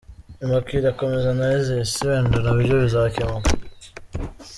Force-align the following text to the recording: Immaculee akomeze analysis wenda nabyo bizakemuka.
Immaculee 0.43 0.91
akomeze 0.93 1.25
analysis 1.29 1.91
wenda 2.07 2.37
nabyo 2.41 2.73
bizakemuka. 2.83 3.49